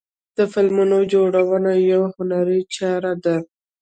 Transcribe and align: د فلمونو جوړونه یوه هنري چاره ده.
د 0.37 0.39
فلمونو 0.53 0.97
جوړونه 1.13 1.71
یوه 1.91 2.07
هنري 2.15 2.59
چاره 2.75 3.13
ده. 3.23 3.37